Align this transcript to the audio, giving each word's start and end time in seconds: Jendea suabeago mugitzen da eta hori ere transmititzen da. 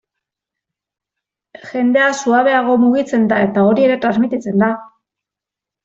Jendea 1.67 2.07
suabeago 2.23 2.79
mugitzen 2.87 3.31
da 3.35 3.41
eta 3.51 3.69
hori 3.71 3.89
ere 3.91 4.03
transmititzen 4.07 4.63
da. 4.67 4.73